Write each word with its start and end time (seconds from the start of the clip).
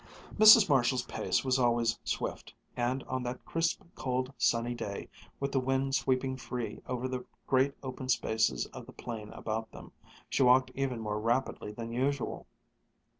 Mrs. 0.35 0.67
Marshall's 0.67 1.03
pace 1.05 1.45
was 1.45 1.59
always 1.59 1.99
swift, 2.03 2.55
and 2.75 3.03
on 3.03 3.21
that 3.21 3.45
crisp, 3.45 3.83
cold, 3.93 4.33
sunny 4.35 4.73
day, 4.73 5.09
with 5.39 5.51
the 5.51 5.59
wind 5.59 5.93
sweeping 5.93 6.37
free 6.37 6.81
over 6.87 7.07
the 7.07 7.23
great 7.45 7.75
open 7.83 8.09
spaces 8.09 8.65
of 8.73 8.87
the 8.87 8.93
plain 8.93 9.29
about 9.29 9.71
them, 9.71 9.91
she 10.27 10.41
walked 10.41 10.71
even 10.73 10.99
more 10.99 11.19
rapidly 11.19 11.71
than 11.71 11.91
usual. 11.91 12.47